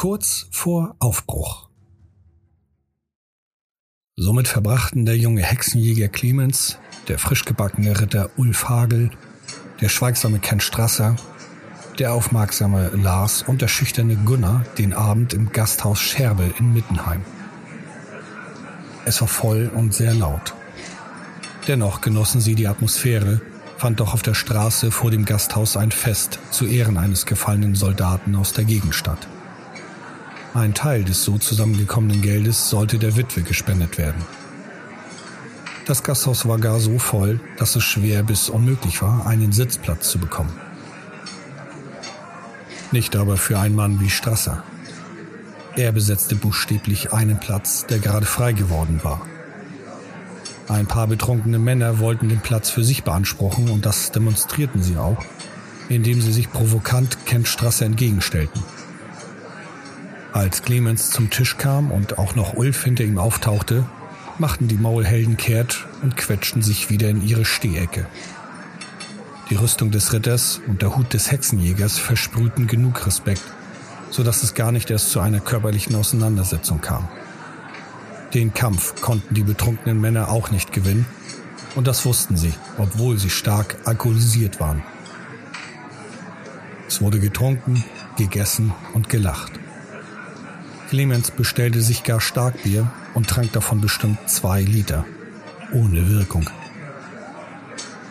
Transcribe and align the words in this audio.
kurz 0.00 0.46
vor 0.50 0.96
Aufbruch. 0.98 1.68
Somit 4.16 4.48
verbrachten 4.48 5.04
der 5.04 5.18
junge 5.18 5.42
Hexenjäger 5.42 6.08
Clemens, 6.08 6.78
der 7.08 7.18
frischgebackene 7.18 8.00
Ritter 8.00 8.30
Ulf 8.38 8.70
Hagel, 8.70 9.10
der 9.82 9.90
schweigsame 9.90 10.38
Ken 10.38 10.58
Strasser, 10.58 11.16
der 11.98 12.14
aufmerksame 12.14 12.88
Lars 12.94 13.42
und 13.42 13.60
der 13.60 13.68
schüchterne 13.68 14.16
Gunnar 14.16 14.64
den 14.78 14.94
Abend 14.94 15.34
im 15.34 15.52
Gasthaus 15.52 16.00
Scherbe 16.00 16.50
in 16.58 16.72
Mittenheim. 16.72 17.20
Es 19.04 19.20
war 19.20 19.28
voll 19.28 19.70
und 19.74 19.92
sehr 19.92 20.14
laut. 20.14 20.54
Dennoch 21.68 22.00
genossen 22.00 22.40
sie 22.40 22.54
die 22.54 22.68
Atmosphäre, 22.68 23.42
fand 23.76 24.00
doch 24.00 24.14
auf 24.14 24.22
der 24.22 24.32
Straße 24.32 24.92
vor 24.92 25.10
dem 25.10 25.26
Gasthaus 25.26 25.76
ein 25.76 25.90
Fest 25.90 26.38
zu 26.50 26.64
Ehren 26.64 26.96
eines 26.96 27.26
gefallenen 27.26 27.74
Soldaten 27.74 28.34
aus 28.34 28.54
der 28.54 28.64
Gegend 28.64 28.94
statt. 28.94 29.28
Ein 30.52 30.74
Teil 30.74 31.04
des 31.04 31.22
so 31.22 31.38
zusammengekommenen 31.38 32.22
Geldes 32.22 32.70
sollte 32.70 32.98
der 32.98 33.16
Witwe 33.16 33.42
gespendet 33.42 33.98
werden. 33.98 34.20
Das 35.86 36.02
Gasthaus 36.02 36.46
war 36.46 36.58
gar 36.58 36.80
so 36.80 36.98
voll, 36.98 37.38
dass 37.56 37.76
es 37.76 37.84
schwer 37.84 38.24
bis 38.24 38.48
unmöglich 38.48 39.00
war, 39.00 39.26
einen 39.26 39.52
Sitzplatz 39.52 40.10
zu 40.10 40.18
bekommen. 40.18 40.52
Nicht 42.90 43.14
aber 43.14 43.36
für 43.36 43.60
einen 43.60 43.76
Mann 43.76 44.00
wie 44.00 44.10
Strasser. 44.10 44.64
Er 45.76 45.92
besetzte 45.92 46.34
buchstäblich 46.34 47.12
einen 47.12 47.38
Platz, 47.38 47.86
der 47.86 48.00
gerade 48.00 48.26
frei 48.26 48.52
geworden 48.52 49.00
war. 49.04 49.24
Ein 50.66 50.86
paar 50.86 51.06
betrunkene 51.06 51.60
Männer 51.60 52.00
wollten 52.00 52.28
den 52.28 52.40
Platz 52.40 52.70
für 52.70 52.82
sich 52.82 53.04
beanspruchen 53.04 53.70
und 53.70 53.86
das 53.86 54.10
demonstrierten 54.10 54.82
sie 54.82 54.96
auch, 54.96 55.24
indem 55.88 56.20
sie 56.20 56.32
sich 56.32 56.50
provokant 56.50 57.24
Kent 57.24 57.46
Strasser 57.46 57.86
entgegenstellten. 57.86 58.60
Als 60.32 60.62
Clemens 60.62 61.10
zum 61.10 61.28
Tisch 61.30 61.56
kam 61.56 61.90
und 61.90 62.18
auch 62.18 62.36
noch 62.36 62.54
Ulf 62.54 62.84
hinter 62.84 63.02
ihm 63.02 63.18
auftauchte, 63.18 63.84
machten 64.38 64.68
die 64.68 64.76
Maulhelden 64.76 65.36
kehrt 65.36 65.86
und 66.02 66.16
quetschten 66.16 66.62
sich 66.62 66.88
wieder 66.88 67.08
in 67.08 67.26
ihre 67.26 67.44
Stehecke. 67.44 68.06
Die 69.50 69.56
Rüstung 69.56 69.90
des 69.90 70.12
Ritters 70.12 70.60
und 70.68 70.82
der 70.82 70.96
Hut 70.96 71.12
des 71.12 71.32
Hexenjägers 71.32 71.98
versprühten 71.98 72.68
genug 72.68 73.04
Respekt, 73.06 73.42
so 74.10 74.22
dass 74.22 74.44
es 74.44 74.54
gar 74.54 74.70
nicht 74.70 74.90
erst 74.90 75.10
zu 75.10 75.18
einer 75.18 75.40
körperlichen 75.40 75.96
Auseinandersetzung 75.96 76.80
kam. 76.80 77.08
Den 78.32 78.54
Kampf 78.54 79.00
konnten 79.00 79.34
die 79.34 79.42
betrunkenen 79.42 80.00
Männer 80.00 80.28
auch 80.28 80.52
nicht 80.52 80.72
gewinnen, 80.72 81.06
und 81.74 81.88
das 81.88 82.04
wussten 82.04 82.36
sie, 82.36 82.52
obwohl 82.78 83.18
sie 83.18 83.30
stark 83.30 83.76
alkoholisiert 83.84 84.60
waren. 84.60 84.82
Es 86.86 87.00
wurde 87.00 87.18
getrunken, 87.18 87.84
gegessen 88.16 88.72
und 88.94 89.08
gelacht. 89.08 89.52
Clemens 90.90 91.30
bestellte 91.30 91.82
sich 91.82 92.02
gar 92.02 92.20
Starkbier 92.20 92.90
und 93.14 93.28
trank 93.28 93.52
davon 93.52 93.80
bestimmt 93.80 94.28
zwei 94.28 94.60
Liter. 94.60 95.04
Ohne 95.72 96.08
Wirkung. 96.08 96.50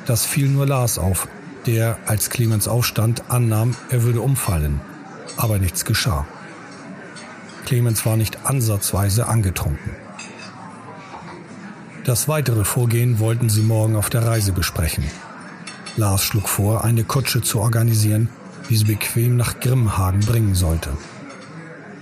Das 0.06 0.26
fiel 0.26 0.48
nur 0.48 0.66
Lars 0.66 0.98
auf, 0.98 1.28
der, 1.66 1.98
als 2.06 2.30
Clemens 2.30 2.70
aufstand, 2.70 3.24
annahm, 3.28 3.76
er 3.90 4.04
würde 4.04 4.22
umfallen. 4.22 4.80
Aber 5.36 5.60
nichts 5.60 5.84
geschah. 5.84 6.26
Clemens 7.66 8.06
war 8.06 8.16
nicht 8.16 8.46
ansatzweise 8.46 9.28
angetrunken. 9.28 9.92
Das 12.06 12.30
weitere 12.30 12.64
Vorgehen 12.64 13.20
wollten 13.20 13.50
sie 13.50 13.62
morgen 13.62 13.98
auf 13.98 14.10
der 14.10 14.26
Reise 14.26 14.54
besprechen. 14.54 15.04
Lars 15.98 16.24
schlug 16.24 16.48
vor, 16.48 16.86
eine 16.86 17.04
Kutsche 17.04 17.42
zu 17.42 17.60
organisieren, 17.60 18.30
die 18.70 18.78
sie 18.78 18.86
bequem 18.86 19.36
nach 19.36 19.60
Grimhagen 19.60 20.22
bringen 20.22 20.56
sollte. 20.56 20.92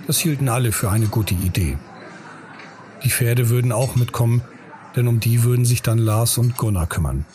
Das 0.08 0.20
hielten 0.20 0.48
alle 0.48 0.72
für 0.72 0.90
eine 0.90 1.06
gute 1.06 1.34
Idee. 1.34 1.76
Die 3.04 3.10
Pferde 3.10 3.50
würden 3.50 3.72
auch 3.72 3.94
mitkommen, 3.94 4.42
denn 4.96 5.06
um 5.06 5.20
die 5.20 5.42
würden 5.42 5.66
sich 5.66 5.82
dann 5.82 5.98
Lars 5.98 6.38
und 6.38 6.56
Gunnar 6.56 6.86
kümmern. 6.86 7.26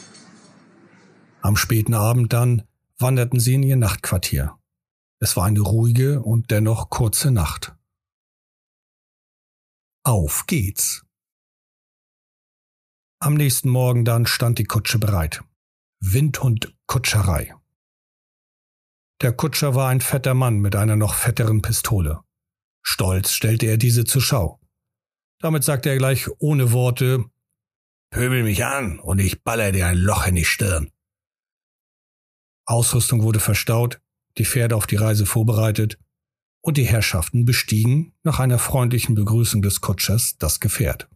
Am 1.42 1.56
späten 1.56 1.94
Abend 1.94 2.34
dann 2.34 2.64
wanderten 2.98 3.40
sie 3.40 3.54
in 3.54 3.62
ihr 3.62 3.76
Nachtquartier. 3.76 4.58
Es 5.20 5.38
war 5.38 5.46
eine 5.46 5.60
ruhige 5.60 6.22
und 6.22 6.50
dennoch 6.50 6.90
kurze 6.90 7.30
Nacht. 7.30 7.76
Auf 10.02 10.48
geht's. 10.48 11.06
Am 13.20 13.36
nächsten 13.36 13.70
Morgen 13.70 14.04
dann 14.04 14.26
stand 14.26 14.58
die 14.58 14.66
Kutsche 14.66 14.98
bereit. 14.98 15.44
Windhund 16.00 16.76
Kutscherei. 16.88 17.54
Der 19.22 19.32
Kutscher 19.32 19.76
war 19.76 19.90
ein 19.90 20.02
fetter 20.02 20.34
Mann 20.34 20.58
mit 20.58 20.76
einer 20.76 20.96
noch 20.96 21.14
fetteren 21.14 21.62
Pistole. 21.62 22.24
Stolz 22.84 23.32
stellte 23.32 23.66
er 23.66 23.78
diese 23.78 24.04
zur 24.04 24.22
Schau. 24.22 24.60
Damit 25.40 25.64
sagte 25.64 25.90
er 25.90 25.98
gleich 25.98 26.30
ohne 26.40 26.72
Worte 26.72 27.26
Pöbel 28.12 28.44
mich 28.44 28.64
an 28.64 29.00
und 29.00 29.18
ich 29.18 29.42
baller 29.42 29.72
dir 29.72 29.88
ein 29.88 29.98
Loch 29.98 30.28
in 30.28 30.36
die 30.36 30.46
Stirn. 30.46 30.92
Ausrüstung 32.66 33.24
wurde 33.24 33.40
verstaut, 33.40 34.00
die 34.38 34.46
Pferde 34.46 34.76
auf 34.76 34.86
die 34.86 34.98
Reise 34.98 35.26
vorbereitet 35.26 35.98
und 36.62 36.78
die 36.78 36.86
Herrschaften 36.86 37.46
bestiegen 37.46 38.14
nach 38.24 38.40
einer 38.40 38.60
freundlichen 38.60 39.16
Begrüßung 39.16 39.62
des 39.62 39.82
Kutschers 39.82 40.38
das 40.38 40.60
Gefährt. 40.60 41.10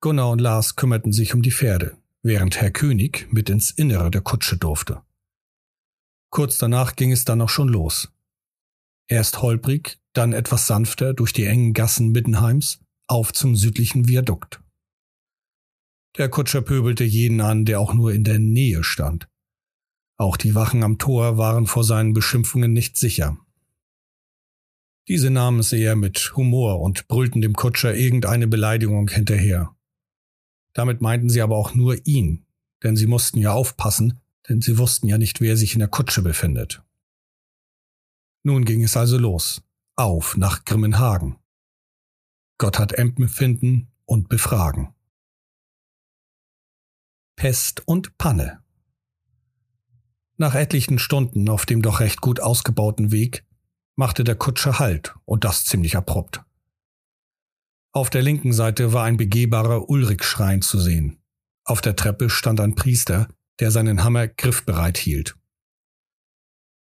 Gunnar 0.00 0.30
und 0.30 0.40
Lars 0.40 0.76
kümmerten 0.76 1.12
sich 1.12 1.34
um 1.34 1.42
die 1.42 1.52
Pferde, 1.52 1.96
während 2.22 2.60
Herr 2.60 2.70
König 2.70 3.26
mit 3.32 3.50
ins 3.50 3.70
Innere 3.70 4.10
der 4.10 4.20
Kutsche 4.20 4.56
durfte. 4.56 5.02
Kurz 6.30 6.56
danach 6.58 6.94
ging 6.94 7.12
es 7.12 7.24
dann 7.24 7.40
auch 7.40 7.48
schon 7.48 7.68
los. 7.68 8.11
Erst 9.08 9.42
holprig, 9.42 9.98
dann 10.12 10.32
etwas 10.32 10.66
sanfter 10.66 11.14
durch 11.14 11.32
die 11.32 11.44
engen 11.44 11.72
Gassen 11.72 12.10
Mittenheims 12.12 12.80
auf 13.06 13.32
zum 13.32 13.56
südlichen 13.56 14.08
Viadukt. 14.08 14.60
Der 16.18 16.28
Kutscher 16.28 16.62
pöbelte 16.62 17.04
jeden 17.04 17.40
an, 17.40 17.64
der 17.64 17.80
auch 17.80 17.94
nur 17.94 18.12
in 18.12 18.24
der 18.24 18.38
Nähe 18.38 18.84
stand. 18.84 19.28
Auch 20.18 20.36
die 20.36 20.54
Wachen 20.54 20.82
am 20.82 20.98
Tor 20.98 21.38
waren 21.38 21.66
vor 21.66 21.84
seinen 21.84 22.12
Beschimpfungen 22.12 22.72
nicht 22.72 22.96
sicher. 22.96 23.38
Diese 25.08 25.30
nahmen 25.30 25.58
es 25.58 25.72
eher 25.72 25.96
mit 25.96 26.36
Humor 26.36 26.80
und 26.80 27.08
brüllten 27.08 27.40
dem 27.40 27.54
Kutscher 27.54 27.94
irgendeine 27.94 28.46
Beleidigung 28.46 29.08
hinterher. 29.08 29.74
Damit 30.74 31.00
meinten 31.00 31.28
sie 31.28 31.42
aber 31.42 31.56
auch 31.56 31.74
nur 31.74 32.06
ihn, 32.06 32.46
denn 32.82 32.96
sie 32.96 33.06
mussten 33.06 33.38
ja 33.38 33.52
aufpassen, 33.52 34.20
denn 34.48 34.60
sie 34.60 34.78
wussten 34.78 35.08
ja 35.08 35.18
nicht, 35.18 35.40
wer 35.40 35.56
sich 35.56 35.72
in 35.74 35.80
der 35.80 35.88
Kutsche 35.88 36.22
befindet. 36.22 36.82
Nun 38.44 38.64
ging 38.64 38.82
es 38.82 38.96
also 38.96 39.18
los 39.18 39.62
auf 39.96 40.36
nach 40.36 40.64
Grimmenhagen. 40.64 41.36
Gott 42.58 42.78
hat 42.78 42.92
Empen 42.92 43.28
finden 43.28 43.92
und 44.04 44.28
befragen. 44.28 44.94
Pest 47.36 47.86
und 47.86 48.16
Panne. 48.18 48.62
Nach 50.36 50.54
etlichen 50.54 50.98
Stunden 50.98 51.48
auf 51.48 51.66
dem 51.66 51.82
doch 51.82 52.00
recht 52.00 52.20
gut 52.20 52.40
ausgebauten 52.40 53.12
Weg 53.12 53.44
machte 53.96 54.24
der 54.24 54.36
Kutscher 54.36 54.78
Halt 54.78 55.14
und 55.24 55.44
das 55.44 55.64
ziemlich 55.64 55.96
abrupt. 55.96 56.42
Auf 57.92 58.10
der 58.10 58.22
linken 58.22 58.52
Seite 58.52 58.92
war 58.92 59.04
ein 59.04 59.18
begehbarer 59.18 59.88
Ulrikschrein 59.88 60.62
zu 60.62 60.80
sehen. 60.80 61.22
Auf 61.64 61.80
der 61.80 61.94
Treppe 61.94 62.30
stand 62.30 62.58
ein 62.60 62.74
Priester, 62.74 63.28
der 63.60 63.70
seinen 63.70 64.02
Hammer 64.02 64.28
griffbereit 64.28 64.96
hielt. 64.96 65.36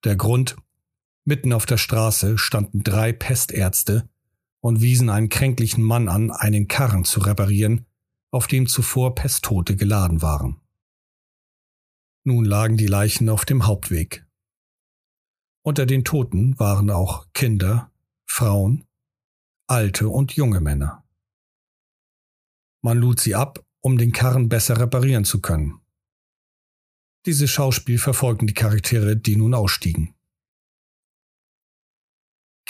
Der 0.05 0.17
Grund 0.17 0.57
Mitten 1.25 1.53
auf 1.53 1.67
der 1.67 1.79
Straße 1.79 2.39
standen 2.39 2.83
drei 2.83 3.13
Pestärzte 3.13 4.09
und 4.61 4.81
wiesen 4.81 5.11
einen 5.11 5.29
kränklichen 5.29 5.83
Mann 5.85 6.09
an, 6.09 6.31
einen 6.31 6.69
Karren 6.69 7.05
zu 7.05 7.21
reparieren, 7.21 7.87
auf 8.31 8.47
dem 8.47 8.67
zuvor 8.67 9.15
Pesttote 9.15 9.77
geladen 9.77 10.23
waren. 10.23 10.61
Nun 12.25 12.45
lagen 12.45 12.77
die 12.77 12.87
Leichen 12.87 13.29
auf 13.29 13.45
dem 13.45 13.67
Hauptweg. 13.67 14.27
Unter 15.63 15.87
den 15.87 16.05
Toten 16.05 16.59
waren 16.59 16.91
auch 16.91 17.27
Kinder, 17.33 17.91
Frauen, 18.27 18.87
alte 19.67 20.09
und 20.09 20.33
junge 20.33 20.61
Männer. 20.61 21.05
Man 22.83 22.99
lud 22.99 23.21
sie 23.21 23.35
ab, 23.35 23.65
um 23.81 23.99
den 23.99 24.13
Karren 24.13 24.49
besser 24.49 24.79
reparieren 24.79 25.25
zu 25.25 25.41
können. 25.41 25.81
Dieses 27.27 27.51
Schauspiel 27.51 27.99
verfolgten 27.99 28.47
die 28.47 28.55
Charaktere, 28.55 29.17
die 29.17 29.37
nun 29.37 29.55
ausstiegen. 29.55 30.15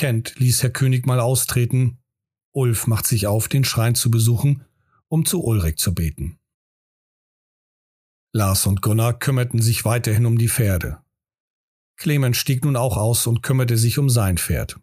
Kent 0.01 0.39
ließ 0.39 0.63
Herr 0.63 0.71
König 0.71 1.05
mal 1.07 1.21
austreten. 1.21 1.99
Ulf 2.53 2.87
macht 2.87 3.07
sich 3.07 3.27
auf, 3.27 3.49
den 3.49 3.65
Schrein 3.65 3.95
zu 3.95 4.11
besuchen, 4.11 4.65
um 5.09 5.27
zu 5.27 5.45
Ulrich 5.45 5.77
zu 5.77 5.95
beten. 5.95 6.39
Lars 8.33 8.65
und 8.65 8.81
Gunnar 8.81 9.19
kümmerten 9.19 9.61
sich 9.61 9.85
weiterhin 9.85 10.25
um 10.25 10.39
die 10.39 10.49
Pferde. 10.49 11.03
Clemens 11.99 12.39
stieg 12.39 12.65
nun 12.65 12.77
auch 12.77 12.97
aus 12.97 13.27
und 13.27 13.43
kümmerte 13.43 13.77
sich 13.77 13.99
um 13.99 14.09
sein 14.09 14.39
Pferd. 14.39 14.81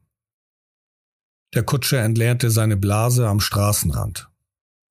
Der 1.56 1.64
Kutscher 1.64 2.04
entleerte 2.04 2.52
seine 2.52 2.78
Blase 2.78 3.28
am 3.28 3.40
Straßenrand. 3.40 4.30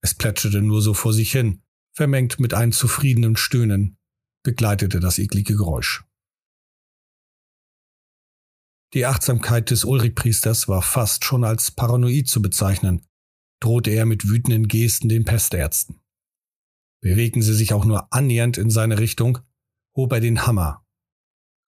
Es 0.01 0.13
plätscherte 0.13 0.61
nur 0.61 0.83
so 0.83 0.93
vor 0.93 1.13
sich 1.13 1.31
hin, 1.31 1.63
vermengt 1.93 2.41
mit 2.41 2.53
einem 2.53 2.73
zufriedenen 2.73 3.37
Stöhnen, 3.37 3.97
begleitete 4.43 4.99
das 4.99 5.21
eklige 5.21 5.55
Geräusch. 5.55 6.03
Die 8.95 9.05
Achtsamkeit 9.05 9.71
des 9.71 9.85
Ulrich-Priesters 9.85 10.69
war 10.69 10.83
fast 10.83 11.25
schon 11.25 11.45
als 11.45 11.71
paranoid 11.71 12.29
zu 12.29 12.41
bezeichnen, 12.41 13.05
drohte 13.61 13.91
er 13.91 14.07
mit 14.07 14.29
wütenden 14.29 14.69
Gesten 14.69 15.09
den 15.09 15.25
Pestärzten. 15.25 16.01
Bewegten 17.03 17.43
sie 17.43 17.55
sich 17.55 17.73
auch 17.73 17.85
nur 17.85 18.13
annähernd 18.13 18.59
in 18.59 18.71
seine 18.71 18.99
Richtung, 18.99 19.39
hob 19.97 20.13
er 20.13 20.21
den 20.21 20.47
Hammer. 20.47 20.85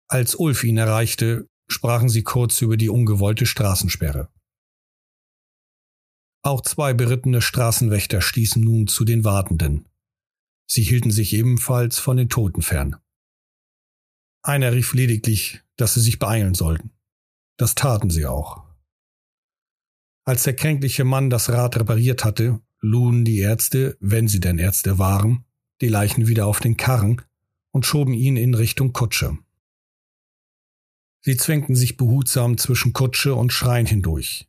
Als 0.08 0.36
Ulf 0.36 0.64
ihn 0.64 0.78
erreichte, 0.78 1.50
sprachen 1.68 2.10
sie 2.10 2.24
kurz 2.24 2.62
über 2.62 2.78
die 2.78 2.90
ungewollte 2.90 3.46
Straßensperre. 3.46 4.30
Auch 6.44 6.62
zwei 6.62 6.94
berittene 6.94 7.42
Straßenwächter 7.42 8.22
stießen 8.22 8.64
nun 8.64 8.88
zu 8.88 9.04
den 9.04 9.24
Wartenden. 9.24 9.90
Sie 10.68 10.84
hielten 10.84 11.12
sich 11.12 11.34
ebenfalls 11.34 11.98
von 11.98 12.18
den 12.18 12.30
Toten 12.30 12.62
fern. 12.62 12.98
Einer 14.44 14.74
rief 14.74 14.94
lediglich, 14.94 15.64
dass 15.76 15.96
sie 15.96 16.02
sich 16.02 16.20
beeilen 16.20 16.54
sollten. 16.54 16.95
Das 17.58 17.76
taten 17.76 18.10
sie 18.10 18.26
auch. 18.26 18.64
Als 20.26 20.44
der 20.44 20.56
kränkliche 20.56 21.04
Mann 21.04 21.30
das 21.30 21.50
Rad 21.50 21.78
repariert 21.78 22.26
hatte, 22.26 22.60
luden 22.82 23.26
die 23.26 23.40
Ärzte, 23.40 23.98
wenn 24.00 24.28
sie 24.28 24.40
denn 24.40 24.58
Ärzte 24.58 24.98
waren, 25.00 25.46
die 25.82 25.88
Leichen 25.88 26.28
wieder 26.28 26.48
auf 26.48 26.60
den 26.60 26.78
Karren 26.78 27.22
und 27.72 27.86
schoben 27.86 28.14
ihn 28.14 28.38
in 28.38 28.54
Richtung 28.54 28.94
Kutsche. 28.94 29.38
Sie 31.22 31.38
zwängten 31.38 31.76
sich 31.76 31.98
behutsam 31.98 32.58
zwischen 32.58 32.94
Kutsche 32.94 33.36
und 33.36 33.52
Schrein 33.52 33.86
hindurch. 33.86 34.48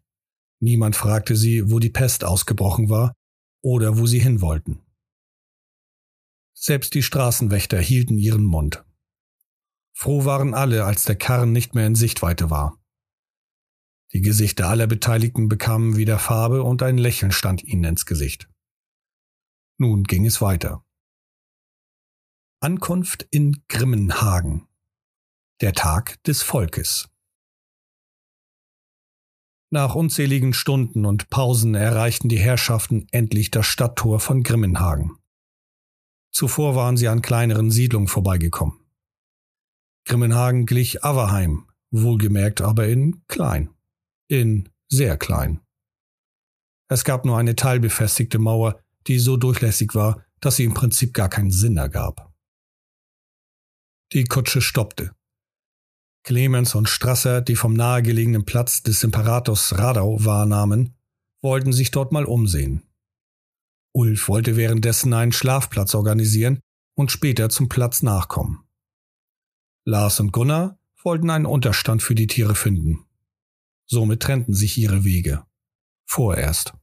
Niemand 0.61 0.97
fragte 0.97 1.37
sie, 1.37 1.71
wo 1.71 1.79
die 1.79 1.91
Pest 1.91 2.25
ausgebrochen 2.25 2.89
war 2.89 3.15
oder 3.63 3.99
wo 3.99 4.07
sie 4.07 4.19
hin 4.19 4.41
wollten. 4.41 4.81
Selbst 6.55 6.95
die 6.95 7.03
Straßenwächter 7.03 7.79
hielten 7.79 8.19
ihren 8.19 8.45
Mund. 8.45 8.85
Froh 9.93 10.25
waren 10.25 10.55
alle, 10.55 10.85
als 10.85 11.05
der 11.05 11.17
Karren 11.17 11.53
nicht 11.53 11.75
mehr 11.75 11.87
in 11.87 11.95
Sichtweite 11.95 12.51
war. 12.51 12.79
Die 14.17 14.23
Gesichter 14.23 14.71
aller 14.71 14.87
Beteiligten 14.87 15.51
bekamen 15.51 15.99
wieder 15.99 16.19
Farbe 16.19 16.63
und 16.63 16.83
ein 16.83 16.97
Lächeln 16.97 17.33
stand 17.33 17.63
ihnen 17.63 17.85
ins 17.85 18.07
Gesicht. 18.07 18.49
Nun 19.77 20.05
ging 20.05 20.25
es 20.25 20.41
weiter. 20.41 20.83
Ankunft 22.61 23.29
in 23.31 23.63
Grimmenhagen. 23.69 24.69
Der 25.61 25.75
Tag 25.75 26.25
des 26.25 26.43
Volkes. 26.43 27.11
Nach 29.69 29.95
unzähligen 29.95 30.55
Stunden 30.55 31.05
und 31.05 31.29
Pausen 31.29 31.75
erreichten 31.75 32.31
die 32.31 32.39
Herrschaften 32.39 33.09
endlich 33.11 33.51
das 33.51 33.67
Stadttor 33.67 34.19
von 34.19 34.43
Grimmenhagen. 34.43 35.19
Zuvor 36.31 36.75
waren 36.75 36.97
sie 36.97 37.09
an 37.09 37.21
kleineren 37.21 37.71
Siedlungen 37.71 38.09
vorbeigekommen. 38.09 38.81
Grimmenhagen 40.07 40.65
glich 40.65 41.05
Averheim, 41.05 41.69
wohlgemerkt 41.91 42.63
aber 42.63 42.89
in 42.89 43.23
klein. 43.27 43.76
In 44.29 44.69
sehr 44.89 45.17
klein. 45.17 45.61
Es 46.89 47.05
gab 47.05 47.25
nur 47.25 47.39
eine 47.39 47.57
teilbefestigte 47.57 48.39
Mauer, 48.39 48.81
die 49.07 49.19
so 49.19 49.37
durchlässig 49.37 49.95
war, 49.95 50.25
dass 50.41 50.57
sie 50.57 50.65
im 50.65 50.75
Prinzip 50.75 51.15
gar 51.15 51.29
keinen 51.29 51.51
Sinn 51.51 51.77
ergab. 51.77 52.33
Die 54.13 54.25
Kutsche 54.25 54.61
stoppte. 54.61 55.15
Clemens 56.25 56.75
und 56.75 56.89
Strasser, 56.89 57.41
die 57.41 57.55
vom 57.55 57.75
nahegelegenen 57.75 58.45
Platz 58.45 58.83
des 58.83 59.05
Imperators 59.05 59.79
Radau 59.79 60.25
wahrnahmen, 60.25 60.97
wollten 61.43 61.73
sich 61.73 61.93
dort 61.93 62.11
mal 62.11 62.25
umsehen. 62.25 62.83
Ulf 63.93 64.29
wollte 64.29 64.57
währenddessen 64.57 65.15
einen 65.15 65.33
Schlafplatz 65.33 65.95
organisieren 65.95 66.61
und 66.97 67.13
später 67.13 67.49
zum 67.49 67.69
Platz 67.69 68.03
nachkommen. 68.03 68.65
Lars 69.85 70.19
und 70.19 70.33
Gunnar 70.33 70.81
wollten 71.03 71.31
einen 71.31 71.47
Unterstand 71.47 72.03
für 72.03 72.17
die 72.17 72.27
Tiere 72.27 72.57
finden. 72.57 73.06
Somit 73.89 74.23
trennten 74.23 74.55
sich 74.55 74.79
ihre 74.79 75.05
Wege. 75.05 75.47
Vorerst. 76.09 76.75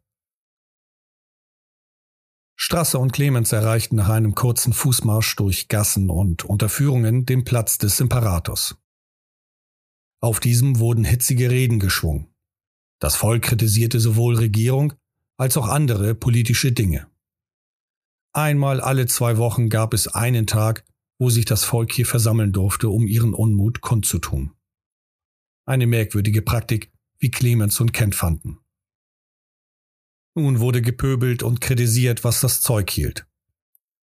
Strasser 2.56 3.00
und 3.00 3.12
Clemens 3.12 3.52
erreichten 3.52 3.98
nach 3.98 4.10
einem 4.10 4.36
kurzen 4.36 4.72
Fußmarsch 4.72 5.36
durch 5.36 5.68
Gassen 5.68 6.10
und 6.10 6.46
Unterführungen 6.46 7.26
den 7.26 7.44
Platz 7.44 7.78
des 7.78 8.00
Imperators. 8.00 8.78
Auf 10.22 10.40
diesem 10.40 10.80
wurden 10.80 11.04
hitzige 11.04 11.52
Reden 11.52 11.80
geschwungen. 11.80 12.34
Das 13.00 13.18
Volk 13.18 13.44
kritisierte 13.44 14.00
sowohl 14.00 14.36
Regierung 14.36 14.94
als 15.38 15.58
auch 15.58 15.68
andere 15.68 16.16
politische 16.16 16.72
Dinge. 16.72 17.12
Einmal 18.32 18.80
alle 18.80 19.08
zwei 19.08 19.36
Wochen 19.36 19.68
gab 19.68 19.94
es 19.94 20.08
einen 20.08 20.48
Tag, 20.48 20.86
wo 21.20 21.30
sich 21.30 21.44
das 21.44 21.66
Volk 21.66 21.92
hier 21.92 22.06
versammeln 22.06 22.54
durfte, 22.54 22.88
um 22.88 23.08
ihren 23.08 23.34
Unmut 23.34 23.82
kundzutun. 23.82 24.54
Eine 25.66 25.86
merkwürdige 25.86 26.42
Praktik, 26.42 26.93
wie 27.24 27.32
Clemens 27.32 27.80
und 27.80 27.94
Kent 27.94 28.16
fanden. 28.16 28.60
Nun 30.36 30.60
wurde 30.60 30.82
gepöbelt 30.82 31.42
und 31.42 31.62
kritisiert, 31.62 32.26
was 32.26 32.42
das 32.42 32.60
Zeug 32.60 32.92
hielt. 32.92 33.26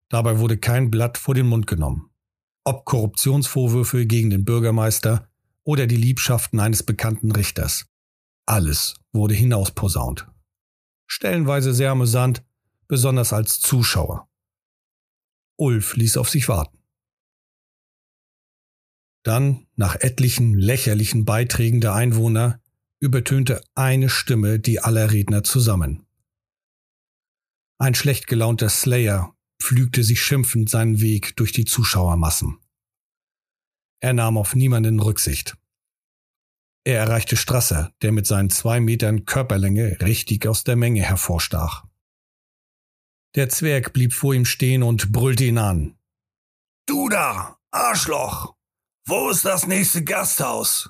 Dabei 0.10 0.38
wurde 0.38 0.58
kein 0.58 0.92
Blatt 0.92 1.18
vor 1.18 1.34
den 1.34 1.48
Mund 1.48 1.66
genommen. 1.66 2.12
Ob 2.64 2.86
Korruptionsvorwürfe 2.86 4.06
gegen 4.06 4.30
den 4.30 4.46
Bürgermeister 4.46 5.28
oder 5.64 5.88
die 5.88 5.96
Liebschaften 5.96 6.60
eines 6.60 6.84
bekannten 6.84 7.32
Richters. 7.32 7.88
Alles 8.46 8.96
wurde 9.12 9.34
hinausposaunt. 9.34 10.28
Stellenweise 11.08 11.74
sehr 11.74 11.92
amüsant, 11.92 12.44
besonders 12.88 13.34
als 13.34 13.60
Zuschauer. 13.60 14.30
Ulf 15.56 15.96
ließ 15.96 16.18
auf 16.18 16.30
sich 16.30 16.48
warten. 16.50 16.78
Dann, 19.24 19.66
nach 19.76 19.96
etlichen 19.96 20.54
lächerlichen 20.54 21.26
Beiträgen 21.26 21.82
der 21.82 21.96
Einwohner, 21.96 22.62
übertönte 23.00 23.64
eine 23.76 24.10
Stimme 24.10 24.60
die 24.60 24.80
aller 24.80 25.12
Redner 25.12 25.44
zusammen. 25.44 26.06
Ein 27.80 27.94
schlecht 27.94 28.28
gelaunter 28.28 28.70
Slayer 28.70 29.36
pflügte 29.62 30.04
sich 30.04 30.22
schimpfend 30.22 30.70
seinen 30.70 31.00
Weg 31.02 31.36
durch 31.36 31.52
die 31.52 31.66
Zuschauermassen. 31.66 32.60
Er 34.00 34.14
nahm 34.14 34.38
auf 34.38 34.56
niemanden 34.56 35.00
Rücksicht. 35.00 35.58
Er 36.84 37.00
erreichte 37.00 37.36
Strasser, 37.36 37.94
der 38.02 38.12
mit 38.12 38.26
seinen 38.26 38.50
zwei 38.50 38.80
Metern 38.80 39.26
Körperlänge 39.26 39.98
richtig 40.02 40.48
aus 40.48 40.64
der 40.64 40.76
Menge 40.76 41.02
hervorstach. 41.02 41.86
Der 43.36 43.50
Zwerg 43.50 43.94
blieb 43.94 44.14
vor 44.14 44.34
ihm 44.34 44.46
stehen 44.46 44.84
und 44.84 45.12
brüllte 45.12 45.44
ihn 45.44 45.58
an. 45.58 45.98
Du 46.88 47.10
da, 47.10 47.60
Arschloch! 47.72 48.56
Wo 49.06 49.30
ist 49.30 49.46
das 49.46 49.68
nächste 49.68 50.04
Gasthaus? 50.04 50.90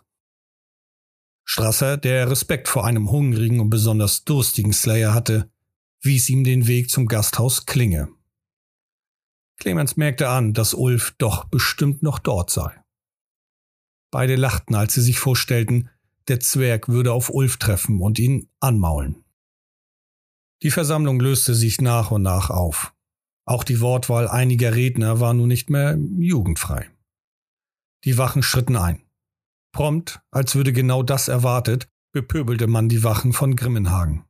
Strasser, 1.49 1.95
der 1.95 2.29
Respekt 2.29 2.67
vor 2.67 2.85
einem 2.85 3.09
hungrigen 3.09 3.61
und 3.61 3.69
besonders 3.69 4.25
durstigen 4.25 4.73
Slayer 4.73 5.13
hatte, 5.13 5.49
wies 6.01 6.29
ihm 6.29 6.43
den 6.43 6.67
Weg 6.67 6.89
zum 6.89 7.07
Gasthaus 7.07 7.65
Klinge. 7.65 8.09
Clemens 9.57 9.95
merkte 9.95 10.27
an, 10.27 10.53
dass 10.53 10.73
Ulf 10.73 11.15
doch 11.17 11.45
bestimmt 11.45 12.03
noch 12.03 12.19
dort 12.19 12.51
sei. 12.51 12.83
Beide 14.11 14.35
lachten, 14.35 14.75
als 14.75 14.93
sie 14.93 15.01
sich 15.01 15.19
vorstellten, 15.19 15.89
der 16.27 16.41
Zwerg 16.41 16.89
würde 16.89 17.13
auf 17.13 17.29
Ulf 17.29 17.55
treffen 17.55 18.01
und 18.01 18.19
ihn 18.19 18.49
anmaulen. 18.59 19.23
Die 20.63 20.71
Versammlung 20.71 21.19
löste 21.21 21.55
sich 21.55 21.79
nach 21.79 22.11
und 22.11 22.23
nach 22.23 22.49
auf. 22.49 22.93
Auch 23.45 23.63
die 23.63 23.79
Wortwahl 23.79 24.27
einiger 24.27 24.75
Redner 24.75 25.21
war 25.21 25.33
nun 25.33 25.47
nicht 25.47 25.69
mehr 25.69 25.97
jugendfrei. 26.17 26.89
Die 28.03 28.17
Wachen 28.17 28.43
schritten 28.43 28.75
ein. 28.75 29.06
Prompt, 29.77 30.21
als 30.31 30.55
würde 30.55 30.73
genau 30.73 31.03
das 31.03 31.27
erwartet, 31.27 31.87
bepöbelte 32.11 32.65
man 32.65 32.89
die 32.89 33.03
Wachen 33.03 33.31
von 33.31 33.55
Grimmenhagen. 33.55 34.25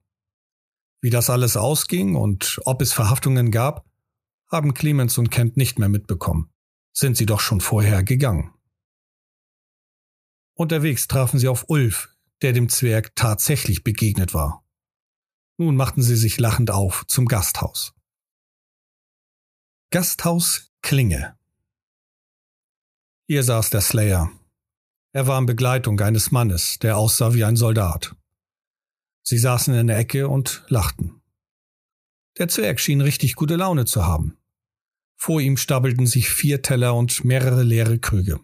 Wie 1.00 1.10
das 1.10 1.30
alles 1.30 1.56
ausging 1.56 2.16
und 2.16 2.60
ob 2.66 2.82
es 2.82 2.92
Verhaftungen 2.92 3.50
gab, 3.50 3.90
haben 4.52 4.74
Clemens 4.74 5.18
und 5.18 5.32
Kent 5.32 5.56
nicht 5.56 5.80
mehr 5.80 5.88
mitbekommen. 5.88 6.52
Sind 6.92 7.16
sie 7.16 7.26
doch 7.26 7.40
schon 7.40 7.62
vorher 7.62 8.04
gegangen. 8.04 8.54
Unterwegs 10.54 11.08
trafen 11.08 11.40
sie 11.40 11.48
auf 11.48 11.70
Ulf, 11.70 12.14
der 12.42 12.52
dem 12.52 12.68
Zwerg 12.68 13.16
tatsächlich 13.16 13.86
begegnet 13.86 14.34
war. 14.34 14.66
Nun 15.56 15.78
machten 15.78 16.04
sie 16.04 16.18
sich 16.18 16.38
lachend 16.42 16.72
auf 16.72 17.08
zum 17.08 17.26
Gasthaus. 17.26 17.94
Gasthaus 19.92 20.74
Klinge. 20.82 21.40
Hier 23.30 23.44
saß 23.44 23.70
der 23.70 23.80
Slayer. 23.80 24.37
Er 25.18 25.26
war 25.26 25.40
in 25.40 25.48
Begleitung 25.48 26.00
eines 26.00 26.30
Mannes, 26.30 26.78
der 26.78 26.96
aussah 26.96 27.34
wie 27.34 27.44
ein 27.44 27.56
Soldat. 27.56 28.16
Sie 29.24 29.40
saßen 29.40 29.74
in 29.74 29.88
der 29.88 29.98
Ecke 29.98 30.30
und 30.30 30.64
lachten. 30.68 31.24
Der 32.38 32.50
Zwerg 32.50 32.80
schien 32.80 33.02
richtig 33.02 33.34
gute 33.34 33.56
Laune 33.56 33.86
zu 33.86 34.06
haben. 34.06 34.38
Vor 35.16 35.42
ihm 35.42 35.58
stapelten 35.58 36.06
sich 36.06 36.30
vier 36.30 36.62
Teller 36.62 36.94
und 36.94 37.26
mehrere 37.26 37.64
leere 37.64 37.98
Krüge. 37.98 38.40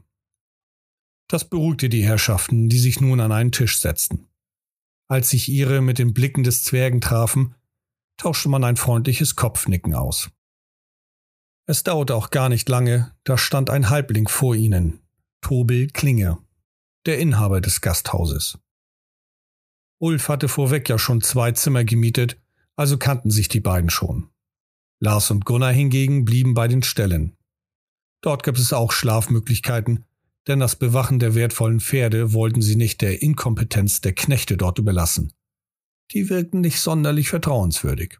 Das 1.27 1.47
beruhigte 1.47 1.89
die 1.89 2.03
Herrschaften, 2.03 2.69
die 2.69 2.79
sich 2.79 2.99
nun 2.99 3.19
an 3.19 3.31
einen 3.31 3.51
Tisch 3.51 3.79
setzten. 3.79 4.27
Als 5.07 5.29
sich 5.29 5.49
ihre 5.49 5.79
mit 5.79 5.99
den 5.99 6.11
Blicken 6.15 6.41
des 6.41 6.63
Zwergen 6.63 7.01
trafen, 7.01 7.53
tauschte 8.17 8.49
man 8.49 8.63
ein 8.63 8.77
freundliches 8.77 9.35
Kopfnicken 9.35 9.93
aus. 9.93 10.31
Es 11.67 11.83
dauerte 11.83 12.15
auch 12.15 12.31
gar 12.31 12.49
nicht 12.49 12.67
lange, 12.67 13.15
da 13.25 13.37
stand 13.37 13.69
ein 13.69 13.91
Halbling 13.91 14.27
vor 14.27 14.55
ihnen, 14.55 15.01
Tobel 15.39 15.85
Klinge. 15.89 16.42
Der 17.05 17.19
Inhaber 17.19 17.61
des 17.61 17.81
Gasthauses. 17.81 18.57
Ulf 19.99 20.29
hatte 20.29 20.47
vorweg 20.47 20.89
ja 20.89 20.99
schon 20.99 21.21
zwei 21.21 21.51
Zimmer 21.51 21.83
gemietet, 21.83 22.37
also 22.75 22.97
kannten 22.97 23.31
sich 23.31 23.47
die 23.47 23.59
beiden 23.59 23.89
schon. 23.89 24.29
Lars 24.99 25.31
und 25.31 25.45
Gunnar 25.45 25.71
hingegen 25.71 26.25
blieben 26.25 26.53
bei 26.53 26.67
den 26.67 26.83
Ställen. 26.83 27.37
Dort 28.21 28.43
gibt 28.43 28.57
es 28.57 28.73
auch 28.73 28.91
Schlafmöglichkeiten, 28.91 30.05
denn 30.47 30.59
das 30.59 30.75
Bewachen 30.75 31.19
der 31.19 31.35
wertvollen 31.35 31.79
Pferde 31.79 32.33
wollten 32.33 32.61
sie 32.61 32.75
nicht 32.75 33.01
der 33.01 33.21
Inkompetenz 33.21 34.01
der 34.01 34.13
Knechte 34.13 34.57
dort 34.57 34.79
überlassen. 34.79 35.33
Die 36.11 36.29
wirkten 36.29 36.61
nicht 36.61 36.79
sonderlich 36.79 37.29
vertrauenswürdig. 37.29 38.17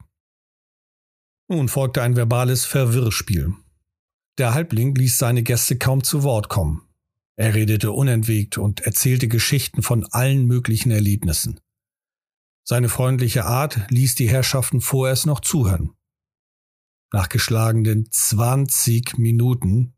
Nun 1.49 1.67
folgte 1.67 2.01
ein 2.01 2.15
verbales 2.15 2.65
Verwirrspiel. 2.65 3.53
Der 4.37 4.53
Halbling 4.53 4.95
ließ 4.95 5.17
seine 5.17 5.43
Gäste 5.43 5.77
kaum 5.77 6.03
zu 6.03 6.23
Wort 6.23 6.49
kommen. 6.49 6.82
Er 7.35 7.55
redete 7.55 7.91
unentwegt 7.91 8.57
und 8.57 8.81
erzählte 8.81 9.27
Geschichten 9.27 9.81
von 9.81 10.05
allen 10.11 10.45
möglichen 10.45 10.91
Erlebnissen. 10.91 11.59
Seine 12.63 12.89
freundliche 12.89 13.45
Art 13.45 13.89
ließ 13.89 14.15
die 14.15 14.29
Herrschaften 14.29 14.81
vorerst 14.81 15.25
noch 15.25 15.39
zuhören. 15.39 15.91
Nach 17.11 17.29
geschlagenen 17.29 18.09
20 18.09 19.17
Minuten 19.17 19.93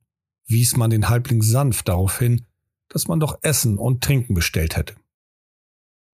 wies 0.47 0.75
man 0.75 0.89
den 0.89 1.09
Halbling 1.09 1.41
sanft 1.41 1.87
darauf 1.87 2.19
hin, 2.19 2.45
dass 2.87 3.07
man 3.07 3.19
doch 3.19 3.39
Essen 3.41 3.77
und 3.77 4.03
Trinken 4.03 4.33
bestellt 4.33 4.75
hätte. 4.75 4.95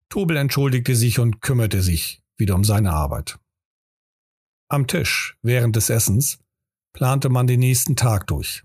Tobel 0.09 0.37
entschuldigte 0.37 0.95
sich 0.95 1.19
und 1.19 1.41
kümmerte 1.41 1.81
sich 1.81 2.21
wieder 2.35 2.55
um 2.55 2.63
seine 2.63 2.91
Arbeit. 2.93 3.39
Am 4.67 4.87
Tisch, 4.87 5.37
während 5.41 5.75
des 5.75 5.89
Essens, 5.89 6.39
plante 6.93 7.29
man 7.29 7.47
den 7.47 7.59
nächsten 7.59 7.95
Tag 7.95 8.27
durch. 8.27 8.63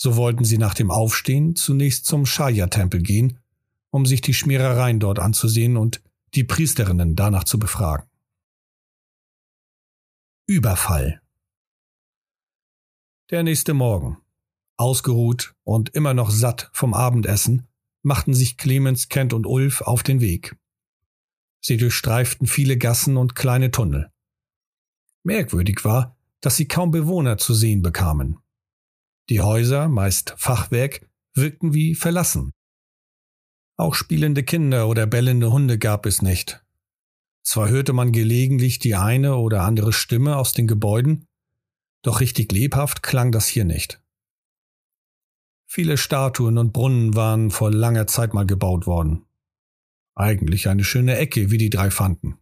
So 0.00 0.14
wollten 0.14 0.44
sie 0.44 0.58
nach 0.58 0.74
dem 0.74 0.92
Aufstehen 0.92 1.56
zunächst 1.56 2.06
zum 2.06 2.24
Shaya-Tempel 2.24 3.02
gehen, 3.02 3.40
um 3.90 4.06
sich 4.06 4.20
die 4.20 4.32
Schmierereien 4.32 5.00
dort 5.00 5.18
anzusehen 5.18 5.76
und 5.76 6.02
die 6.34 6.44
Priesterinnen 6.44 7.16
danach 7.16 7.44
zu 7.44 7.58
befragen. 7.58 8.06
Überfall. 10.46 11.20
Der 13.30 13.42
nächste 13.42 13.74
Morgen. 13.74 14.18
Ausgeruht 14.76 15.54
und 15.64 15.90
immer 15.90 16.14
noch 16.14 16.30
satt 16.30 16.70
vom 16.72 16.94
Abendessen, 16.94 17.66
machten 18.02 18.32
sich 18.32 18.56
Clemens, 18.56 19.08
Kent 19.08 19.32
und 19.32 19.46
Ulf 19.46 19.80
auf 19.80 20.04
den 20.04 20.20
Weg. 20.20 20.56
Sie 21.60 21.76
durchstreiften 21.76 22.46
viele 22.46 22.78
Gassen 22.78 23.16
und 23.16 23.34
kleine 23.34 23.72
Tunnel. 23.72 24.12
Merkwürdig 25.24 25.84
war, 25.84 26.16
dass 26.40 26.56
sie 26.56 26.68
kaum 26.68 26.92
Bewohner 26.92 27.36
zu 27.36 27.52
sehen 27.52 27.82
bekamen. 27.82 28.38
Die 29.30 29.40
Häuser, 29.40 29.88
meist 29.88 30.34
Fachwerk, 30.38 31.06
wirkten 31.34 31.74
wie 31.74 31.94
verlassen. 31.94 32.52
Auch 33.76 33.94
spielende 33.94 34.42
Kinder 34.42 34.88
oder 34.88 35.06
bellende 35.06 35.52
Hunde 35.52 35.78
gab 35.78 36.06
es 36.06 36.22
nicht. 36.22 36.64
Zwar 37.44 37.68
hörte 37.68 37.92
man 37.92 38.12
gelegentlich 38.12 38.78
die 38.78 38.94
eine 38.94 39.36
oder 39.36 39.62
andere 39.62 39.92
Stimme 39.92 40.36
aus 40.36 40.52
den 40.52 40.66
Gebäuden, 40.66 41.26
doch 42.02 42.20
richtig 42.20 42.52
lebhaft 42.52 43.02
klang 43.02 43.32
das 43.32 43.46
hier 43.46 43.64
nicht. 43.64 44.02
Viele 45.70 45.98
Statuen 45.98 46.56
und 46.56 46.72
Brunnen 46.72 47.14
waren 47.14 47.50
vor 47.50 47.70
langer 47.70 48.06
Zeit 48.06 48.32
mal 48.32 48.46
gebaut 48.46 48.86
worden. 48.86 49.26
Eigentlich 50.14 50.68
eine 50.68 50.84
schöne 50.84 51.16
Ecke, 51.16 51.50
wie 51.50 51.58
die 51.58 51.70
drei 51.70 51.90
fanden. 51.90 52.38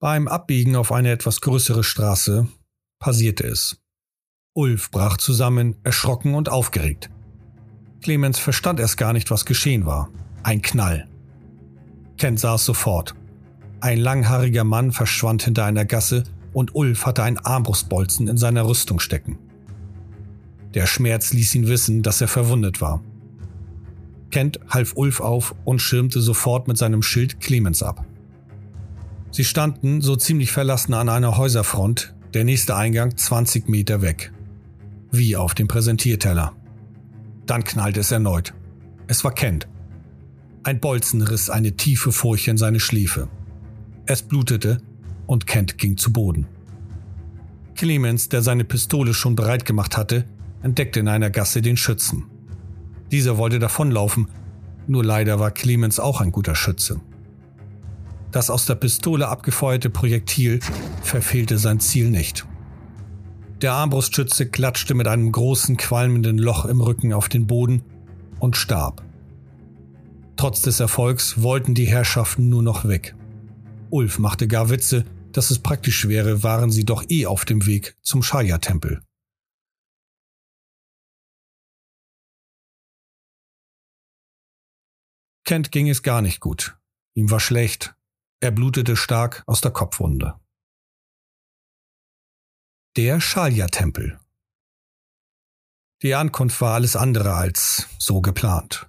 Beim 0.00 0.28
Abbiegen 0.28 0.76
auf 0.76 0.92
eine 0.92 1.10
etwas 1.10 1.40
größere 1.40 1.84
Straße 1.84 2.48
passierte 2.98 3.44
es. 3.46 3.80
Ulf 4.56 4.90
brach 4.90 5.18
zusammen, 5.18 5.76
erschrocken 5.84 6.34
und 6.34 6.48
aufgeregt. 6.48 7.10
Clemens 8.00 8.38
verstand 8.38 8.80
erst 8.80 8.96
gar 8.96 9.12
nicht, 9.12 9.30
was 9.30 9.44
geschehen 9.44 9.84
war. 9.84 10.08
Ein 10.42 10.62
Knall. 10.62 11.08
Kent 12.16 12.40
sah 12.40 12.54
es 12.54 12.64
sofort. 12.64 13.14
Ein 13.80 13.98
langhaariger 13.98 14.64
Mann 14.64 14.92
verschwand 14.92 15.42
hinter 15.42 15.66
einer 15.66 15.84
Gasse 15.84 16.24
und 16.54 16.74
Ulf 16.74 17.04
hatte 17.04 17.22
ein 17.22 17.36
Armbrustbolzen 17.36 18.28
in 18.28 18.38
seiner 18.38 18.66
Rüstung 18.66 18.98
stecken. 18.98 19.38
Der 20.72 20.86
Schmerz 20.86 21.34
ließ 21.34 21.54
ihn 21.54 21.68
wissen, 21.68 22.02
dass 22.02 22.22
er 22.22 22.28
verwundet 22.28 22.80
war. 22.80 23.02
Kent 24.30 24.60
half 24.70 24.94
Ulf 24.96 25.20
auf 25.20 25.54
und 25.64 25.82
schirmte 25.82 26.22
sofort 26.22 26.66
mit 26.66 26.78
seinem 26.78 27.02
Schild 27.02 27.40
Clemens 27.40 27.82
ab. 27.82 28.06
Sie 29.32 29.44
standen 29.44 30.00
so 30.00 30.16
ziemlich 30.16 30.50
verlassen 30.50 30.94
an 30.94 31.10
einer 31.10 31.36
Häuserfront, 31.36 32.14
der 32.32 32.44
nächste 32.44 32.74
Eingang 32.74 33.18
20 33.18 33.68
Meter 33.68 34.00
weg 34.00 34.32
wie 35.10 35.36
auf 35.36 35.54
dem 35.54 35.68
Präsentierteller. 35.68 36.54
Dann 37.46 37.64
knallte 37.64 38.00
es 38.00 38.10
erneut. 38.10 38.54
Es 39.06 39.24
war 39.24 39.32
Kent. 39.32 39.68
Ein 40.62 40.80
Bolzen 40.80 41.22
riss 41.22 41.48
eine 41.48 41.76
tiefe 41.76 42.10
Furche 42.10 42.50
in 42.50 42.56
seine 42.56 42.80
Schläfe. 42.80 43.28
Es 44.04 44.22
blutete 44.22 44.78
und 45.26 45.46
Kent 45.46 45.78
ging 45.78 45.96
zu 45.96 46.12
Boden. 46.12 46.46
Clemens, 47.74 48.28
der 48.28 48.42
seine 48.42 48.64
Pistole 48.64 49.14
schon 49.14 49.36
bereit 49.36 49.64
gemacht 49.64 49.96
hatte, 49.96 50.24
entdeckte 50.62 51.00
in 51.00 51.08
einer 51.08 51.30
Gasse 51.30 51.62
den 51.62 51.76
Schützen. 51.76 52.24
Dieser 53.12 53.38
wollte 53.38 53.58
davonlaufen, 53.58 54.28
nur 54.88 55.04
leider 55.04 55.38
war 55.38 55.50
Clemens 55.50 56.00
auch 56.00 56.20
ein 56.20 56.32
guter 56.32 56.54
Schütze. 56.54 57.00
Das 58.32 58.50
aus 58.50 58.66
der 58.66 58.74
Pistole 58.74 59.28
abgefeuerte 59.28 59.90
Projektil 59.90 60.60
verfehlte 61.02 61.58
sein 61.58 61.80
Ziel 61.80 62.10
nicht. 62.10 62.46
Der 63.62 63.72
Armbrustschütze 63.72 64.50
klatschte 64.50 64.92
mit 64.92 65.08
einem 65.08 65.32
großen, 65.32 65.78
qualmenden 65.78 66.36
Loch 66.36 66.66
im 66.66 66.82
Rücken 66.82 67.14
auf 67.14 67.30
den 67.30 67.46
Boden 67.46 67.82
und 68.38 68.54
starb. 68.54 69.02
Trotz 70.36 70.60
des 70.60 70.78
Erfolgs 70.78 71.42
wollten 71.42 71.74
die 71.74 71.86
Herrschaften 71.86 72.50
nur 72.50 72.62
noch 72.62 72.86
weg. 72.86 73.14
Ulf 73.88 74.18
machte 74.18 74.46
gar 74.46 74.68
Witze, 74.68 75.06
dass 75.32 75.50
es 75.50 75.58
praktisch 75.58 76.06
wäre, 76.06 76.42
waren 76.42 76.70
sie 76.70 76.84
doch 76.84 77.04
eh 77.08 77.24
auf 77.24 77.46
dem 77.46 77.64
Weg 77.64 77.96
zum 78.02 78.22
Shaya-Tempel. 78.22 79.02
Kent 85.44 85.72
ging 85.72 85.88
es 85.88 86.02
gar 86.02 86.20
nicht 86.20 86.40
gut. 86.40 86.76
Ihm 87.14 87.30
war 87.30 87.40
schlecht. 87.40 87.94
Er 88.40 88.50
blutete 88.50 88.96
stark 88.96 89.44
aus 89.46 89.62
der 89.62 89.70
Kopfwunde. 89.70 90.34
Der 92.96 93.20
Schalja-Tempel. 93.20 94.18
Die 96.00 96.14
Ankunft 96.14 96.62
war 96.62 96.72
alles 96.72 96.96
andere 96.96 97.34
als 97.34 97.90
so 97.98 98.22
geplant. 98.22 98.88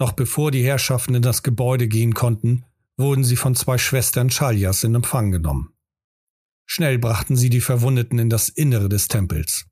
Noch 0.00 0.10
bevor 0.10 0.50
die 0.50 0.64
Herrschaften 0.64 1.14
in 1.14 1.22
das 1.22 1.44
Gebäude 1.44 1.86
gehen 1.86 2.14
konnten, 2.14 2.64
wurden 2.96 3.22
sie 3.22 3.36
von 3.36 3.54
zwei 3.54 3.78
Schwestern 3.78 4.28
Schaljas 4.28 4.82
in 4.82 4.96
Empfang 4.96 5.30
genommen. 5.30 5.72
Schnell 6.66 6.98
brachten 6.98 7.36
sie 7.36 7.48
die 7.48 7.60
Verwundeten 7.60 8.18
in 8.18 8.28
das 8.28 8.48
Innere 8.48 8.88
des 8.88 9.06
Tempels. 9.06 9.66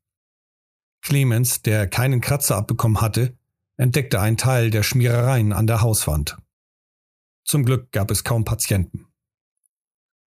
Clemens, 1.01 1.61
der 1.61 1.89
keinen 1.89 2.21
Kratzer 2.21 2.55
abbekommen 2.55 3.01
hatte, 3.01 3.37
entdeckte 3.75 4.21
einen 4.21 4.37
Teil 4.37 4.69
der 4.69 4.83
Schmierereien 4.83 5.51
an 5.51 5.67
der 5.67 5.81
Hauswand. 5.81 6.37
Zum 7.43 7.65
Glück 7.65 7.91
gab 7.91 8.11
es 8.11 8.23
kaum 8.23 8.45
Patienten. 8.45 9.07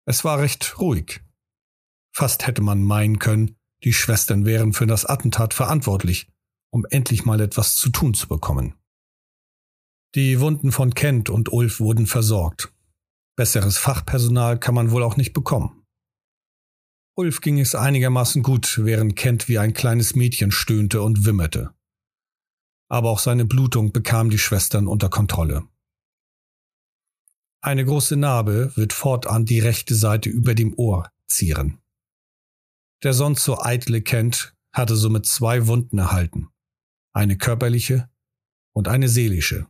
Es 0.07 0.25
war 0.25 0.41
recht 0.41 0.81
ruhig. 0.81 1.23
Fast 2.13 2.47
hätte 2.47 2.63
man 2.63 2.83
meinen 2.83 3.19
können, 3.19 3.57
die 3.85 3.93
Schwestern 3.93 4.45
wären 4.45 4.73
für 4.73 4.87
das 4.87 5.05
Attentat 5.05 5.55
verantwortlich, 5.55 6.31
um 6.71 6.85
endlich 6.91 7.25
mal 7.25 7.41
etwas 7.41 7.75
zu 7.75 7.91
tun 7.91 8.15
zu 8.15 8.29
bekommen. 8.29 8.75
Die 10.15 10.41
Wunden 10.41 10.73
von 10.73 10.95
Kent 10.95 11.31
und 11.31 11.53
Ulf 11.53 11.81
wurden 11.81 12.07
versorgt. 12.07 12.73
Besseres 13.35 13.79
Fachpersonal 13.79 14.61
kann 14.61 14.75
man 14.75 14.91
wohl 14.91 15.03
auch 15.03 15.17
nicht 15.17 15.33
bekommen. 15.33 15.87
Ulf 17.15 17.41
ging 17.41 17.59
es 17.59 17.75
einigermaßen 17.75 18.43
gut, 18.43 18.81
während 18.85 19.17
Kent 19.17 19.49
wie 19.49 19.59
ein 19.59 19.73
kleines 19.75 20.15
Mädchen 20.15 20.51
stöhnte 20.51 21.03
und 21.03 21.25
wimmerte. 21.25 21.75
Aber 22.91 23.11
auch 23.11 23.19
seine 23.19 23.47
Blutung 23.47 23.93
bekam 23.93 24.29
die 24.29 24.39
Schwestern 24.39 24.87
unter 24.87 25.09
Kontrolle. 25.09 25.67
Eine 27.63 27.85
große 27.85 28.17
Narbe 28.17 28.73
wird 28.77 28.93
fortan 28.93 29.45
die 29.45 29.61
rechte 29.61 29.95
Seite 29.95 30.29
über 30.29 30.55
dem 30.55 30.75
Ohr 30.77 31.11
zieren. 31.27 31.82
Der 33.03 33.15
sonst 33.15 33.43
so 33.45 33.61
eitle 33.61 34.01
Kent 34.03 34.55
hatte 34.73 34.97
somit 34.97 35.27
zwei 35.27 35.67
Wunden 35.67 35.99
erhalten. 35.99 36.49
Eine 37.13 37.37
körperliche 37.37 38.09
und 38.73 38.89
eine 38.89 39.09
seelische. 39.09 39.67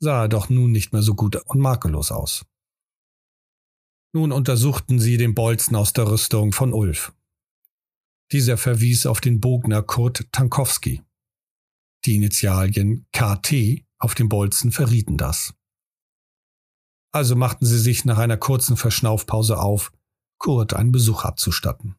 Sah 0.00 0.24
er 0.24 0.28
doch 0.28 0.48
nun 0.48 0.70
nicht 0.70 0.92
mehr 0.92 1.02
so 1.02 1.14
gut 1.14 1.36
und 1.36 1.58
makellos 1.58 2.12
aus. 2.12 2.44
Nun 4.12 4.30
untersuchten 4.32 5.00
sie 5.00 5.16
den 5.16 5.34
Bolzen 5.34 5.74
aus 5.74 5.92
der 5.92 6.10
Rüstung 6.10 6.52
von 6.52 6.72
Ulf. 6.72 7.12
Dieser 8.30 8.56
verwies 8.58 9.06
auf 9.06 9.20
den 9.20 9.40
Bogner 9.40 9.82
Kurt 9.82 10.30
Tankowski. 10.32 11.02
Die 12.04 12.14
Initialien 12.14 13.06
KT 13.12 13.84
auf 13.98 14.14
dem 14.14 14.28
Bolzen 14.28 14.70
verrieten 14.70 15.16
das. 15.16 15.54
Also 17.10 17.36
machten 17.36 17.66
sie 17.66 17.78
sich 17.78 18.04
nach 18.04 18.18
einer 18.18 18.36
kurzen 18.36 18.76
Verschnaufpause 18.76 19.58
auf, 19.58 19.92
Kurt 20.38 20.74
einen 20.74 20.92
Besuch 20.92 21.24
abzustatten. 21.24 21.96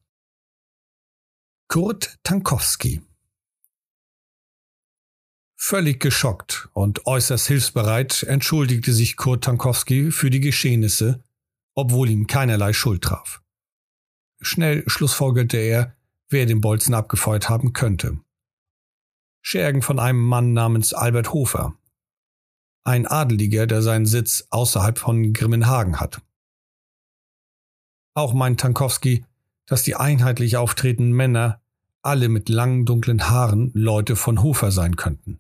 Kurt 1.72 2.18
Tankowski 2.24 3.00
Völlig 5.56 6.00
geschockt 6.00 6.68
und 6.74 7.06
äußerst 7.06 7.46
hilfsbereit 7.46 8.24
entschuldigte 8.24 8.92
sich 8.92 9.18
Kurt 9.18 9.44
Tankowski 9.44 10.10
für 10.10 10.32
die 10.32 10.40
Geschehnisse, 10.40 11.24
obwohl 11.76 12.10
ihm 12.10 12.26
keinerlei 12.26 12.74
Schuld 12.74 13.04
traf. 13.04 13.44
Schnell 14.42 14.84
schlussfolgerte 14.88 15.58
er, 15.58 15.96
wer 16.30 16.48
den 16.48 16.60
Bolzen 16.60 16.96
abgefeuert 16.96 17.50
haben 17.50 17.72
könnte. 17.74 18.20
Schergen 19.44 19.84
von 19.84 20.00
einem 20.00 20.26
Mann 20.26 20.54
namens 20.54 20.96
Albert 20.96 21.34
Hofer. 21.34 21.78
Ein 22.84 23.06
Adeliger, 23.06 23.68
der 23.68 23.84
seinen 23.84 24.08
Sitz 24.08 24.48
außerhalb 24.50 24.98
von 24.98 25.34
Grimmenhagen 25.34 26.00
hat. 26.00 26.20
Auch 28.16 28.34
meint 28.34 28.60
Tankowski, 28.60 29.24
dass 29.70 29.84
die 29.84 29.96
einheitlich 29.96 30.58
auftretenden 30.58 31.14
Männer 31.14 31.62
alle 32.02 32.28
mit 32.28 32.50
langen 32.50 32.86
dunklen 32.86 33.30
Haaren 33.30 33.72
Leute 33.74 34.16
von 34.16 34.42
Hofer 34.42 34.72
sein 34.72 34.96
könnten. 34.96 35.38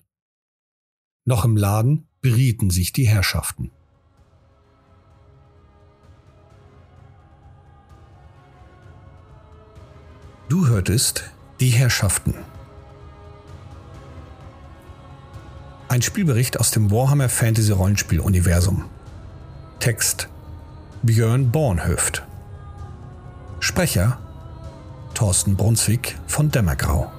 Noch 1.25 1.45
im 1.45 1.57
Laden 1.57 2.07
berieten 2.21 2.69
sich 2.69 2.93
die 2.93 3.07
Herrschaften. 3.07 3.71
Du 10.47 10.67
hörtest 10.67 11.31
Die 11.59 11.69
Herrschaften. 11.69 12.33
Ein 15.87 16.01
Spielbericht 16.01 16.59
aus 16.59 16.71
dem 16.71 16.91
Warhammer 16.91 17.29
Fantasy 17.29 17.71
Rollenspiel 17.71 18.19
Universum. 18.19 18.85
Text 19.79 20.29
Björn 21.01 21.51
Bornhöft. 21.51 22.28
Sprecher 23.79 24.17
Thorsten 25.13 25.55
Brunswick 25.55 26.17
von 26.27 26.51
Dämmergrau. 26.51 27.09